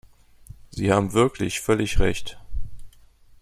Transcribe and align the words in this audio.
Sie 0.71 0.91
haben 0.91 1.13
wirklich 1.13 1.59
völlig 1.59 1.99
Recht. 1.99 2.39